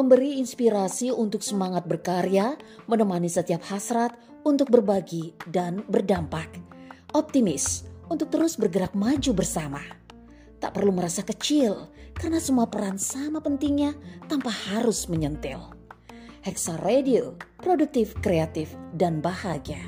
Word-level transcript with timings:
memberi 0.00 0.40
inspirasi 0.40 1.12
untuk 1.12 1.44
semangat 1.44 1.84
berkarya, 1.84 2.56
menemani 2.88 3.28
setiap 3.28 3.60
hasrat 3.68 4.16
untuk 4.48 4.72
berbagi 4.72 5.36
dan 5.44 5.84
berdampak. 5.84 6.48
Optimis 7.12 7.84
untuk 8.08 8.32
terus 8.32 8.56
bergerak 8.56 8.96
maju 8.96 9.36
bersama. 9.36 9.84
Tak 10.56 10.72
perlu 10.72 10.96
merasa 10.96 11.20
kecil 11.20 11.92
karena 12.16 12.40
semua 12.40 12.64
peran 12.72 12.96
sama 12.96 13.44
pentingnya 13.44 13.92
tanpa 14.24 14.48
harus 14.72 15.04
menyentil. 15.04 15.68
Hexa 16.40 16.80
Radio, 16.80 17.36
produktif, 17.60 18.16
kreatif, 18.24 18.72
dan 18.96 19.20
bahagia. 19.20 19.84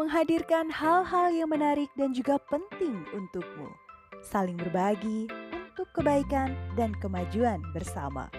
Menghadirkan 0.00 0.72
hal-hal 0.72 1.28
yang 1.36 1.52
menarik 1.52 1.92
dan 2.00 2.16
juga 2.16 2.40
penting 2.48 3.04
untukmu 3.12 3.83
saling 4.24 4.56
berbagi 4.56 5.28
untuk 5.76 5.88
kebaikan 5.92 6.56
dan 6.74 6.96
kemajuan 6.98 7.60
bersama. 7.76 8.32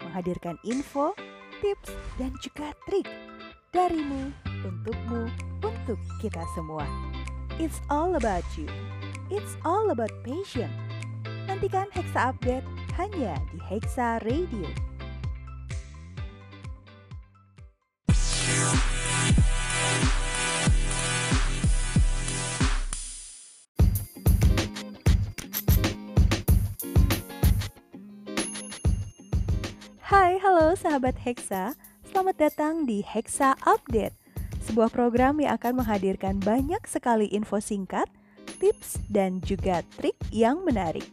Menghadirkan 0.00 0.56
info, 0.64 1.12
tips, 1.60 1.92
dan 2.16 2.32
juga 2.40 2.72
trik 2.88 3.06
darimu, 3.70 4.34
untukmu, 4.66 5.30
untuk 5.62 5.98
kita 6.18 6.42
semua. 6.58 6.82
It's 7.62 7.78
all 7.92 8.18
about 8.18 8.46
you. 8.58 8.66
It's 9.30 9.54
all 9.62 9.94
about 9.94 10.10
passion. 10.26 10.70
Nantikan 11.46 11.86
Hexa 11.94 12.34
Update 12.34 12.66
hanya 12.98 13.38
di 13.54 13.58
Hexa 13.62 14.18
Radio. 14.26 14.89
Hai, 30.10 30.42
halo 30.42 30.74
sahabat 30.74 31.14
Hexa. 31.22 31.78
Selamat 32.02 32.34
datang 32.34 32.82
di 32.82 32.98
Hexa 32.98 33.54
Update, 33.62 34.18
sebuah 34.58 34.90
program 34.90 35.38
yang 35.38 35.54
akan 35.54 35.78
menghadirkan 35.78 36.42
banyak 36.42 36.82
sekali 36.82 37.30
info 37.30 37.62
singkat, 37.62 38.10
tips, 38.58 38.98
dan 39.06 39.38
juga 39.46 39.86
trik 40.02 40.18
yang 40.34 40.66
menarik. 40.66 41.06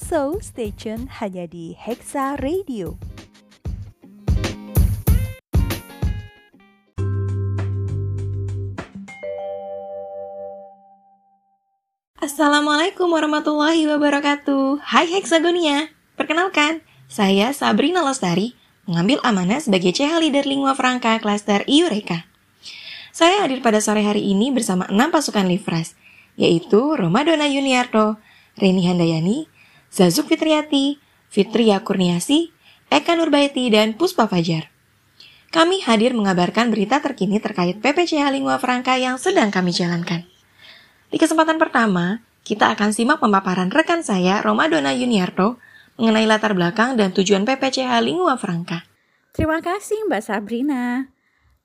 So, 0.00 0.40
stay 0.40 0.72
tune 0.72 1.12
hanya 1.20 1.44
di 1.44 1.76
Hexa 1.76 2.40
Radio. 2.40 2.96
Assalamualaikum 12.16 13.12
warahmatullahi 13.12 13.84
wabarakatuh. 13.92 14.80
Hai 14.80 15.04
Hexagonia. 15.04 15.92
Perkenalkan, 16.16 16.87
saya 17.08 17.56
Sabrina 17.56 18.04
Lestari, 18.04 18.52
mengambil 18.84 19.16
amanah 19.24 19.64
sebagai 19.64 19.96
CH 19.96 20.20
Leader 20.20 20.44
Lingua 20.44 20.76
Franca 20.76 21.16
Cluster 21.16 21.64
Iureka. 21.64 22.28
Saya 23.16 23.42
hadir 23.42 23.64
pada 23.64 23.80
sore 23.80 24.04
hari 24.04 24.28
ini 24.28 24.52
bersama 24.52 24.84
enam 24.92 25.08
pasukan 25.08 25.48
Livras, 25.48 25.96
yaitu 26.36 26.94
Romadona 26.94 27.48
Yuniarto, 27.48 28.20
Reni 28.60 28.84
Handayani, 28.84 29.48
Zazuk 29.88 30.28
Fitriati, 30.28 31.00
Fitria 31.32 31.80
Kurniasi, 31.80 32.52
Eka 32.92 33.16
Nurbaiti, 33.16 33.72
dan 33.72 33.96
Puspa 33.96 34.28
Fajar. 34.28 34.68
Kami 35.48 35.80
hadir 35.80 36.12
mengabarkan 36.12 36.68
berita 36.68 37.00
terkini 37.00 37.40
terkait 37.40 37.80
PPCH 37.80 38.20
Lingua 38.28 38.60
Franca 38.60 39.00
yang 39.00 39.16
sedang 39.16 39.48
kami 39.48 39.72
jalankan. 39.72 40.28
Di 41.08 41.16
kesempatan 41.16 41.56
pertama, 41.56 42.20
kita 42.44 42.68
akan 42.76 42.92
simak 42.92 43.16
pemaparan 43.16 43.72
rekan 43.72 44.04
saya, 44.04 44.44
Romadona 44.44 44.92
Yuniarto, 44.92 45.56
mengenai 45.98 46.30
latar 46.30 46.54
belakang 46.54 46.94
dan 46.94 47.10
tujuan 47.10 47.42
PPCH 47.42 47.90
Lingua 48.00 48.38
Franca. 48.38 48.86
Terima 49.34 49.58
kasih 49.58 50.06
Mbak 50.06 50.22
Sabrina. 50.22 51.10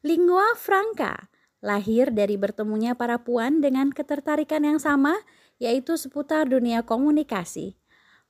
Lingua 0.02 0.58
Franca 0.60 1.32
lahir 1.64 2.12
dari 2.12 2.36
bertemunya 2.36 2.94
para 2.94 3.24
puan 3.24 3.64
dengan 3.64 3.90
ketertarikan 3.96 4.68
yang 4.68 4.78
sama, 4.84 5.16
yaitu 5.64 5.96
seputar 5.96 6.52
dunia 6.52 6.84
komunikasi. 6.84 7.80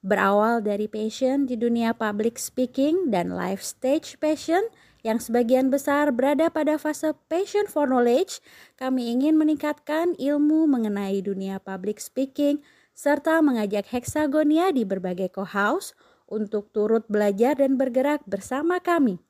Berawal 0.05 0.61
dari 0.61 0.85
passion 0.85 1.49
di 1.49 1.57
dunia 1.57 1.97
public 1.97 2.37
speaking 2.37 3.09
dan 3.09 3.33
live 3.33 3.65
stage 3.65 4.21
passion 4.21 4.61
yang 5.03 5.19
sebagian 5.19 5.67
besar 5.67 6.13
berada 6.15 6.47
pada 6.47 6.79
fase 6.79 7.11
passion 7.27 7.67
for 7.67 7.89
knowledge, 7.89 8.39
kami 8.79 9.11
ingin 9.11 9.35
meningkatkan 9.35 10.15
ilmu 10.15 10.69
mengenai 10.69 11.19
dunia 11.19 11.59
public 11.59 11.99
speaking, 11.99 12.63
serta 12.93 13.41
mengajak 13.41 13.89
Hexagonia 13.89 14.69
di 14.69 14.85
berbagai 14.85 15.33
co-house 15.33 15.97
untuk 16.29 16.69
turut 16.73 17.05
belajar 17.09 17.57
dan 17.57 17.75
bergerak 17.77 18.25
bersama 18.25 18.79
kami. 18.79 19.21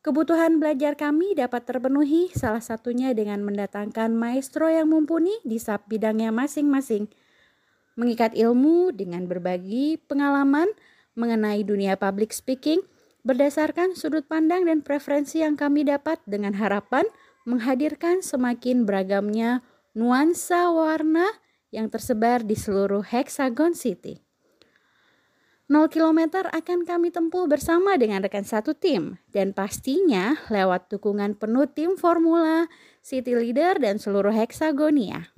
Kebutuhan 0.00 0.56
belajar 0.56 0.96
kami 0.96 1.36
dapat 1.36 1.68
terpenuhi 1.68 2.32
salah 2.32 2.64
satunya 2.64 3.12
dengan 3.12 3.44
mendatangkan 3.44 4.16
maestro 4.16 4.72
yang 4.72 4.88
mumpuni 4.88 5.36
di 5.44 5.60
sub 5.60 5.84
bidangnya 5.92 6.32
masing-masing. 6.32 7.12
Mengikat 8.00 8.32
ilmu 8.32 8.96
dengan 8.96 9.28
berbagi 9.28 10.00
pengalaman 10.08 10.72
mengenai 11.20 11.60
dunia 11.68 12.00
public 12.00 12.32
speaking 12.32 12.80
berdasarkan 13.28 13.92
sudut 13.92 14.24
pandang 14.24 14.64
dan 14.64 14.80
preferensi 14.80 15.44
yang 15.44 15.52
kami 15.52 15.84
dapat 15.84 16.16
dengan 16.24 16.56
harapan 16.56 17.04
menghadirkan 17.44 18.24
semakin 18.24 18.88
beragamnya 18.88 19.60
nuansa 19.92 20.72
warna 20.72 21.28
yang 21.70 21.90
tersebar 21.90 22.42
di 22.42 22.58
seluruh 22.58 23.02
Hexagon 23.02 23.74
City. 23.74 24.22
0 25.70 25.86
km 25.86 26.50
akan 26.50 26.82
kami 26.82 27.14
tempuh 27.14 27.46
bersama 27.46 27.94
dengan 27.94 28.26
rekan 28.26 28.42
satu 28.42 28.74
tim 28.74 29.22
dan 29.30 29.54
pastinya 29.54 30.34
lewat 30.50 30.90
dukungan 30.90 31.38
penuh 31.38 31.70
tim 31.70 31.94
Formula, 31.94 32.66
City 33.06 33.38
Leader 33.38 33.78
dan 33.78 34.02
seluruh 34.02 34.34
Hexagonia. 34.34 35.30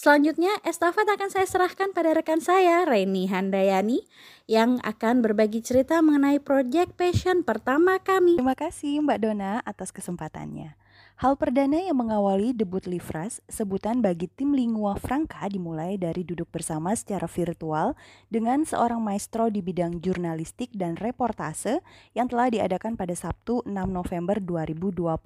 Selanjutnya, 0.00 0.48
estafet 0.64 1.04
akan 1.04 1.28
saya 1.28 1.44
serahkan 1.44 1.92
pada 1.92 2.16
rekan 2.16 2.40
saya, 2.40 2.88
Reni 2.88 3.28
Handayani, 3.28 4.08
yang 4.48 4.80
akan 4.80 5.20
berbagi 5.20 5.60
cerita 5.60 6.00
mengenai 6.00 6.40
proyek 6.40 6.96
passion 6.96 7.44
pertama 7.44 8.00
kami. 8.00 8.40
Terima 8.40 8.56
kasih 8.56 9.04
Mbak 9.04 9.18
Dona 9.20 9.60
atas 9.60 9.92
kesempatannya. 9.92 10.79
Hal 11.20 11.36
perdana 11.36 11.76
yang 11.76 12.00
mengawali 12.00 12.56
debut 12.56 12.80
Livras, 12.88 13.44
sebutan 13.44 14.00
bagi 14.00 14.24
tim 14.24 14.56
Lingua 14.56 14.96
Franca 14.96 15.44
dimulai 15.52 16.00
dari 16.00 16.24
duduk 16.24 16.48
bersama 16.48 16.96
secara 16.96 17.28
virtual 17.28 17.92
dengan 18.32 18.64
seorang 18.64 19.04
maestro 19.04 19.52
di 19.52 19.60
bidang 19.60 20.00
jurnalistik 20.00 20.72
dan 20.72 20.96
reportase 20.96 21.84
yang 22.16 22.24
telah 22.24 22.48
diadakan 22.48 22.96
pada 22.96 23.12
Sabtu 23.12 23.60
6 23.68 23.68
November 23.68 24.40
2021. 24.40 25.20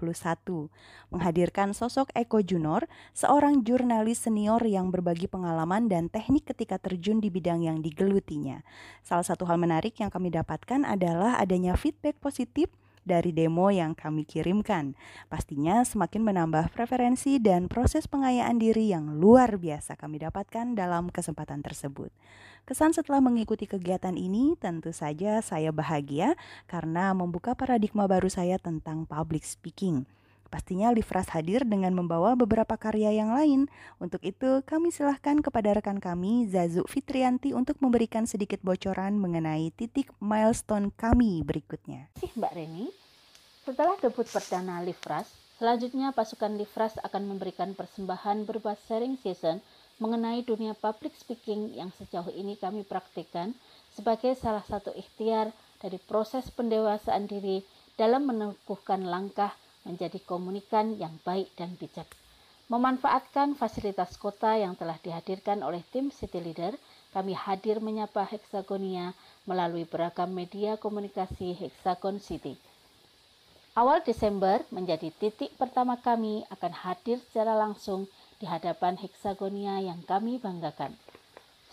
Menghadirkan 1.15 1.71
sosok 1.71 2.10
Eko 2.19 2.43
Junor, 2.43 2.91
seorang 3.15 3.62
jurnalis 3.62 4.19
senior 4.19 4.66
yang 4.66 4.91
berbagi 4.91 5.31
pengalaman 5.31 5.87
dan 5.87 6.10
teknik 6.10 6.50
ketika 6.50 6.75
terjun 6.83 7.22
di 7.22 7.31
bidang 7.31 7.62
yang 7.62 7.78
digelutinya. 7.87 8.66
Salah 9.06 9.22
satu 9.22 9.47
hal 9.47 9.62
menarik 9.62 9.94
yang 10.03 10.10
kami 10.10 10.34
dapatkan 10.34 10.83
adalah 10.83 11.38
adanya 11.38 11.78
feedback 11.78 12.19
positif 12.19 12.66
dari 13.04 13.31
demo 13.31 13.69
yang 13.70 13.92
kami 13.92 14.25
kirimkan. 14.25 14.97
Pastinya 15.28 15.84
semakin 15.84 16.25
menambah 16.25 16.72
preferensi 16.72 17.37
dan 17.38 17.70
proses 17.70 18.10
pengayaan 18.10 18.59
diri 18.59 18.91
yang 18.91 19.20
luar 19.20 19.60
biasa 19.60 19.94
kami 19.94 20.25
dapatkan 20.25 20.75
dalam 20.75 21.12
kesempatan 21.12 21.60
tersebut. 21.62 22.10
Kesan 22.65 22.97
setelah 22.97 23.20
mengikuti 23.20 23.69
kegiatan 23.69 24.16
ini 24.16 24.56
tentu 24.56 24.88
saja 24.91 25.44
saya 25.44 25.69
bahagia 25.69 26.32
karena 26.65 27.12
membuka 27.12 27.53
paradigma 27.53 28.09
baru 28.09 28.32
saya 28.32 28.56
tentang 28.56 29.04
public 29.04 29.44
speaking. 29.44 30.09
Pastinya 30.54 30.94
Livras 30.94 31.26
hadir 31.34 31.66
dengan 31.66 31.91
membawa 31.98 32.39
beberapa 32.39 32.78
karya 32.78 33.10
yang 33.10 33.34
lain. 33.34 33.66
Untuk 33.98 34.22
itu, 34.22 34.62
kami 34.62 34.95
silahkan 34.95 35.42
kepada 35.42 35.74
rekan 35.74 35.98
kami, 35.98 36.47
Zazu 36.47 36.86
Fitrianti, 36.86 37.51
untuk 37.51 37.83
memberikan 37.83 38.22
sedikit 38.22 38.62
bocoran 38.62 39.18
mengenai 39.18 39.74
titik 39.74 40.15
milestone 40.22 40.95
kami 40.95 41.42
berikutnya. 41.42 42.06
Terima 42.15 42.47
Mbak 42.47 42.53
Reni. 42.54 42.86
Setelah 43.66 43.98
debut 43.98 44.30
perdana 44.30 44.78
Livras, 44.86 45.27
selanjutnya 45.59 46.15
pasukan 46.15 46.54
Livras 46.54 47.03
akan 47.03 47.34
memberikan 47.34 47.74
persembahan 47.74 48.47
berupa 48.47 48.78
sharing 48.86 49.18
session 49.18 49.59
mengenai 49.98 50.47
dunia 50.47 50.78
public 50.78 51.18
speaking 51.18 51.74
yang 51.74 51.91
sejauh 51.98 52.30
ini 52.30 52.54
kami 52.54 52.86
praktikkan 52.86 53.59
sebagai 53.91 54.39
salah 54.39 54.62
satu 54.62 54.95
ikhtiar 54.95 55.50
dari 55.83 55.98
proses 55.98 56.47
pendewasaan 56.54 57.27
diri 57.27 57.66
dalam 57.98 58.30
menempuhkan 58.30 59.03
langkah 59.03 59.50
menjadi 59.84 60.19
komunikan 60.25 60.97
yang 60.97 61.15
baik 61.22 61.53
dan 61.54 61.77
bijak. 61.78 62.09
Memanfaatkan 62.72 63.53
fasilitas 63.60 64.16
kota 64.16 64.57
yang 64.57 64.72
telah 64.72 64.97
dihadirkan 65.04 65.60
oleh 65.60 65.84
tim 65.92 66.09
City 66.09 66.41
Leader, 66.41 66.72
kami 67.13 67.36
hadir 67.36 67.78
menyapa 67.78 68.25
Hexagonia 68.25 69.13
melalui 69.45 69.84
beragam 69.84 70.33
media 70.33 70.81
komunikasi 70.81 71.53
Hexagon 71.53 72.19
City. 72.19 72.57
Awal 73.77 74.01
Desember 74.07 74.65
menjadi 74.72 75.13
titik 75.13 75.53
pertama 75.60 76.01
kami 76.01 76.47
akan 76.48 76.72
hadir 76.72 77.21
secara 77.28 77.53
langsung 77.53 78.09
di 78.41 78.47
hadapan 78.48 78.97
Hexagonia 78.97 79.84
yang 79.84 80.01
kami 80.07 80.41
banggakan. 80.41 80.97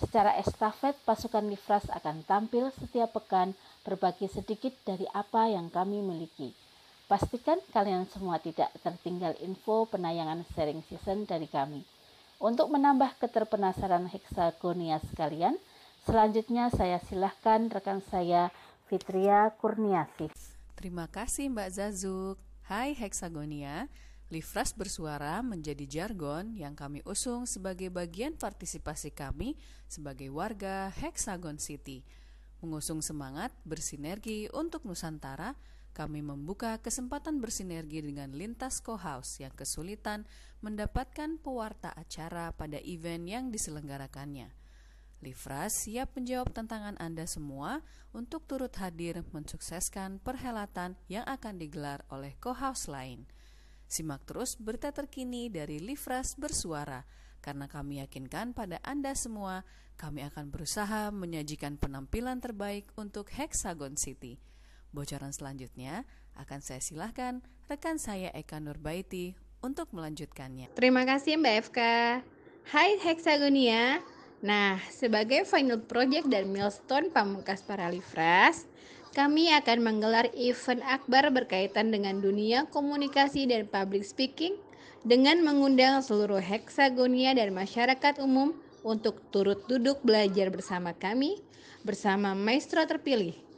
Secara 0.01 0.33
estafet, 0.41 0.97
pasukan 1.05 1.45
Livras 1.45 1.85
akan 1.93 2.25
tampil 2.25 2.73
setiap 2.73 3.13
pekan 3.15 3.53
berbagi 3.85 4.25
sedikit 4.27 4.73
dari 4.81 5.05
apa 5.13 5.45
yang 5.45 5.69
kami 5.69 6.01
miliki. 6.01 6.57
Pastikan 7.11 7.59
kalian 7.75 8.07
semua 8.07 8.39
tidak 8.39 8.71
tertinggal 8.79 9.35
info 9.43 9.83
penayangan 9.83 10.47
sharing 10.55 10.79
season 10.87 11.27
dari 11.27 11.43
kami. 11.43 11.83
Untuk 12.39 12.71
menambah 12.71 13.19
keterpenasaran 13.19 14.07
heksagonia 14.07 15.03
sekalian, 15.11 15.59
selanjutnya 16.07 16.71
saya 16.71 17.03
silahkan 17.03 17.67
rekan 17.67 17.99
saya 18.07 18.47
Fitria 18.87 19.51
Kurniasih. 19.59 20.31
Terima 20.79 21.11
kasih 21.11 21.51
Mbak 21.51 21.69
Zazuk. 21.75 22.39
Hai 22.71 22.95
Heksagonia, 22.95 23.91
Livras 24.31 24.71
bersuara 24.71 25.43
menjadi 25.43 25.83
jargon 25.83 26.55
yang 26.55 26.79
kami 26.79 27.03
usung 27.03 27.43
sebagai 27.43 27.91
bagian 27.91 28.39
partisipasi 28.39 29.11
kami 29.11 29.59
sebagai 29.91 30.31
warga 30.31 30.87
Hexagon 30.95 31.59
City. 31.59 32.07
Mengusung 32.63 33.03
semangat 33.03 33.51
bersinergi 33.67 34.47
untuk 34.55 34.87
Nusantara, 34.87 35.59
kami 35.91 36.23
membuka 36.23 36.79
kesempatan 36.79 37.43
bersinergi 37.43 37.99
dengan 37.99 38.31
Lintas 38.31 38.79
Co-House 38.79 39.43
yang 39.43 39.51
kesulitan 39.51 40.23
mendapatkan 40.63 41.35
pewarta 41.39 41.91
acara 41.91 42.55
pada 42.55 42.79
event 42.79 43.27
yang 43.27 43.51
diselenggarakannya. 43.51 44.51
Livras 45.21 45.85
siap 45.85 46.17
menjawab 46.17 46.49
tantangan 46.49 46.97
Anda 46.97 47.29
semua 47.29 47.85
untuk 48.09 48.49
turut 48.49 48.73
hadir 48.81 49.21
mensukseskan 49.29 50.17
perhelatan 50.17 50.97
yang 51.05 51.27
akan 51.29 51.61
digelar 51.61 52.01
oleh 52.09 52.33
Co-House 52.41 52.89
lain. 52.89 53.29
Simak 53.85 54.25
terus 54.25 54.57
berita 54.57 54.89
terkini 54.89 55.51
dari 55.51 55.77
Livras 55.77 56.39
Bersuara, 56.39 57.05
karena 57.43 57.69
kami 57.69 58.01
yakinkan 58.01 58.57
pada 58.57 58.81
Anda 58.81 59.13
semua, 59.13 59.67
kami 59.99 60.25
akan 60.25 60.49
berusaha 60.49 61.13
menyajikan 61.13 61.77
penampilan 61.77 62.41
terbaik 62.41 62.89
untuk 62.97 63.29
Hexagon 63.29 63.99
City. 63.99 64.41
Bocoran 64.91 65.31
selanjutnya 65.31 66.03
akan 66.35 66.59
saya 66.59 66.83
silahkan 66.83 67.39
rekan 67.71 67.95
saya 67.95 68.27
Eka 68.35 68.59
Nurbaiti 68.59 69.39
untuk 69.63 69.87
melanjutkannya. 69.95 70.71
Terima 70.75 71.07
kasih 71.07 71.39
Mbak 71.39 71.55
FK. 71.71 71.79
Hai 72.75 72.99
Hexagonia. 72.99 74.03
Nah, 74.43 74.81
sebagai 74.89 75.47
final 75.47 75.79
project 75.85 76.27
dan 76.27 76.49
milestone 76.49 77.13
pamungkas 77.13 77.61
para 77.63 77.87
Livras, 77.93 78.65
kami 79.13 79.53
akan 79.53 79.79
menggelar 79.85 80.27
event 80.33 80.81
akbar 80.83 81.29
berkaitan 81.29 81.93
dengan 81.93 82.19
dunia 82.19 82.65
komunikasi 82.73 83.45
dan 83.47 83.69
public 83.69 84.01
speaking 84.01 84.57
dengan 85.05 85.41
mengundang 85.45 86.01
seluruh 86.01 86.41
heksagonia 86.41 87.37
dan 87.37 87.53
masyarakat 87.53 88.17
umum 88.19 88.57
untuk 88.81 89.21
turut 89.29 89.61
duduk 89.69 90.01
belajar 90.01 90.49
bersama 90.49 90.93
kami 90.97 91.37
bersama 91.85 92.33
maestro 92.33 92.81
terpilih. 92.85 93.50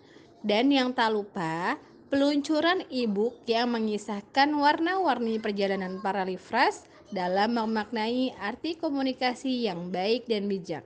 Dan 0.43 0.75
yang 0.75 0.91
tak 0.91 1.15
lupa, 1.15 1.79
peluncuran 2.11 2.83
e-book 2.91 3.47
yang 3.47 3.71
mengisahkan 3.71 4.51
warna-warni 4.51 5.39
perjalanan 5.39 6.03
para 6.03 6.27
livras 6.27 6.83
dalam 7.15 7.55
memaknai 7.55 8.35
arti 8.37 8.75
komunikasi 8.75 9.65
yang 9.65 9.87
baik 9.87 10.27
dan 10.27 10.51
bijak. 10.51 10.83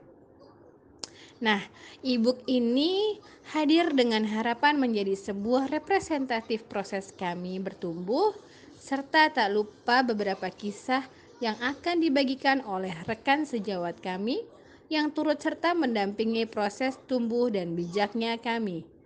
Nah, 1.42 1.58
e-book 2.06 2.46
ini 2.46 3.18
hadir 3.50 3.90
dengan 3.98 4.22
harapan 4.30 4.78
menjadi 4.78 5.18
sebuah 5.18 5.70
representatif 5.74 6.62
proses 6.70 7.10
kami 7.10 7.58
bertumbuh, 7.58 8.34
serta 8.78 9.30
tak 9.34 9.50
lupa 9.50 10.06
beberapa 10.06 10.50
kisah 10.54 11.02
yang 11.42 11.58
akan 11.58 11.98
dibagikan 11.98 12.62
oleh 12.62 12.94
rekan 13.06 13.42
sejawat 13.42 13.98
kami 14.02 14.42
yang 14.86 15.10
turut 15.10 15.38
serta 15.38 15.74
mendampingi 15.74 16.46
proses 16.46 16.98
tumbuh 17.06 17.50
dan 17.50 17.78
bijaknya 17.78 18.38
kami. 18.38 18.97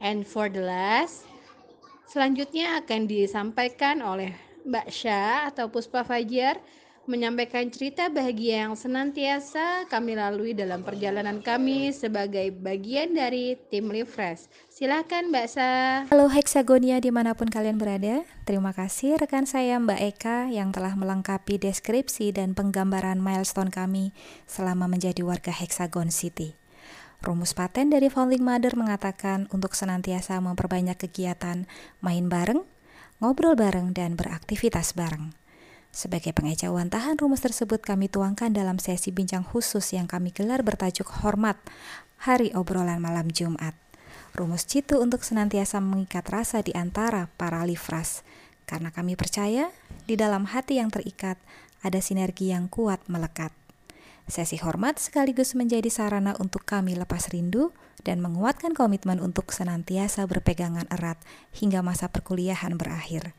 And 0.00 0.28
for 0.28 0.52
the 0.52 0.60
last, 0.60 1.24
selanjutnya 2.10 2.80
akan 2.84 3.08
disampaikan 3.08 4.04
oleh 4.04 4.36
Mbak 4.66 4.88
Syah 4.92 5.48
atau 5.48 5.70
Puspa 5.72 6.04
Fajar 6.04 6.60
menyampaikan 7.06 7.70
cerita 7.70 8.10
bahagia 8.10 8.66
yang 8.66 8.74
senantiasa 8.74 9.86
kami 9.86 10.18
lalui 10.18 10.58
dalam 10.58 10.82
perjalanan 10.82 11.38
kami 11.38 11.94
sebagai 11.94 12.50
bagian 12.50 13.14
dari 13.14 13.54
tim 13.70 13.86
Refresh. 13.86 14.50
Silakan 14.66 15.30
Mbak 15.30 15.46
Sa. 15.46 15.70
Halo 16.10 16.26
Hexagonia 16.26 16.98
di 16.98 17.14
mana 17.14 17.38
pun 17.38 17.46
kalian 17.46 17.78
berada. 17.78 18.26
Terima 18.42 18.74
kasih 18.74 19.22
rekan 19.22 19.46
saya 19.46 19.78
Mbak 19.78 20.00
Eka 20.02 20.38
yang 20.50 20.74
telah 20.74 20.98
melengkapi 20.98 21.62
deskripsi 21.62 22.34
dan 22.34 22.58
penggambaran 22.58 23.22
milestone 23.22 23.70
kami 23.70 24.10
selama 24.50 24.90
menjadi 24.90 25.22
warga 25.22 25.54
Hexagon 25.54 26.10
City. 26.10 26.65
Rumus 27.26 27.58
paten 27.58 27.90
dari 27.90 28.06
Founding 28.06 28.38
Mother 28.38 28.78
mengatakan 28.78 29.50
untuk 29.50 29.74
senantiasa 29.74 30.38
memperbanyak 30.38 30.94
kegiatan 30.94 31.66
main 31.98 32.30
bareng, 32.30 32.62
ngobrol 33.18 33.58
bareng, 33.58 33.90
dan 33.90 34.14
beraktivitas 34.14 34.94
bareng. 34.94 35.34
Sebagai 35.90 36.30
pengejauhan 36.30 36.86
tahan 36.86 37.18
rumus 37.18 37.42
tersebut 37.42 37.82
kami 37.82 38.06
tuangkan 38.06 38.54
dalam 38.54 38.78
sesi 38.78 39.10
bincang 39.10 39.42
khusus 39.42 39.90
yang 39.90 40.06
kami 40.06 40.30
gelar 40.30 40.62
bertajuk 40.62 41.10
Hormat 41.18 41.58
Hari 42.22 42.54
Obrolan 42.54 43.02
Malam 43.02 43.26
Jumat. 43.34 43.74
Rumus 44.30 44.62
Citu 44.62 45.02
untuk 45.02 45.26
senantiasa 45.26 45.82
mengikat 45.82 46.30
rasa 46.30 46.62
di 46.62 46.78
antara 46.78 47.26
para 47.34 47.66
livras. 47.66 48.22
Karena 48.70 48.94
kami 48.94 49.18
percaya, 49.18 49.74
di 50.06 50.14
dalam 50.14 50.46
hati 50.46 50.78
yang 50.78 50.94
terikat, 50.94 51.42
ada 51.82 51.98
sinergi 51.98 52.54
yang 52.54 52.70
kuat 52.70 53.02
melekat. 53.10 53.50
Sesi 54.26 54.58
hormat 54.58 54.98
sekaligus 54.98 55.54
menjadi 55.54 55.86
sarana 55.86 56.34
untuk 56.42 56.66
kami 56.66 56.98
lepas 56.98 57.30
rindu 57.30 57.70
dan 58.02 58.18
menguatkan 58.18 58.74
komitmen 58.74 59.22
untuk 59.22 59.54
senantiasa 59.54 60.26
berpegangan 60.26 60.90
erat 60.90 61.14
hingga 61.54 61.78
masa 61.78 62.10
perkuliahan 62.10 62.74
berakhir. 62.74 63.38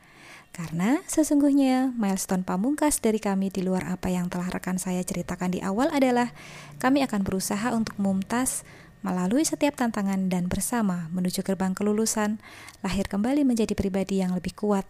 Karena 0.56 1.04
sesungguhnya 1.04 1.92
milestone 1.92 2.40
pamungkas 2.40 3.04
dari 3.04 3.20
kami 3.20 3.52
di 3.52 3.60
luar 3.60 3.84
apa 3.92 4.08
yang 4.08 4.32
telah 4.32 4.48
rekan 4.48 4.80
saya 4.80 5.04
ceritakan 5.04 5.52
di 5.52 5.60
awal 5.60 5.92
adalah 5.92 6.32
kami 6.80 7.04
akan 7.04 7.20
berusaha 7.20 7.68
untuk 7.76 8.00
mumtaz 8.00 8.64
melalui 9.04 9.44
setiap 9.44 9.76
tantangan 9.76 10.32
dan 10.32 10.48
bersama 10.48 11.12
menuju 11.12 11.44
gerbang 11.44 11.76
kelulusan, 11.76 12.40
lahir 12.80 13.06
kembali 13.06 13.44
menjadi 13.44 13.76
pribadi 13.76 14.24
yang 14.24 14.34
lebih 14.34 14.56
kuat, 14.56 14.88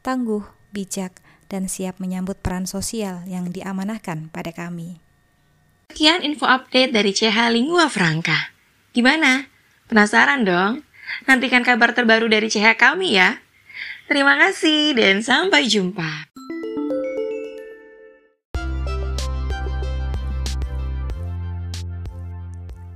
tangguh, 0.00 0.46
bijak, 0.70 1.12
dan 1.50 1.66
siap 1.66 1.98
menyambut 1.98 2.38
peran 2.38 2.64
sosial 2.64 3.26
yang 3.26 3.50
diamanahkan 3.50 4.30
pada 4.32 4.54
kami. 4.54 5.09
Sekian 5.90 6.22
info 6.22 6.46
update 6.46 6.94
dari 6.94 7.10
CH 7.10 7.50
Lingua 7.50 7.90
Franca. 7.90 8.54
Gimana? 8.94 9.50
Penasaran 9.90 10.46
dong? 10.46 10.86
Nantikan 11.26 11.66
kabar 11.66 11.90
terbaru 11.90 12.30
dari 12.30 12.46
CH 12.46 12.78
kami 12.78 13.18
ya. 13.18 13.42
Terima 14.06 14.38
kasih 14.38 14.94
dan 14.94 15.18
sampai 15.18 15.66
jumpa. 15.66 16.30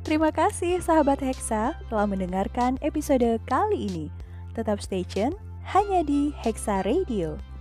Terima 0.07 0.31
kasih 0.31 0.79
sahabat 0.79 1.19
Hexa 1.19 1.75
telah 1.91 2.07
mendengarkan 2.07 2.79
episode 2.79 3.43
kali 3.51 3.91
ini. 3.91 4.07
Tetap 4.55 4.79
stay 4.79 5.03
tune 5.03 5.35
hanya 5.67 6.07
di 6.07 6.31
Hexa 6.47 6.87
Radio. 6.87 7.54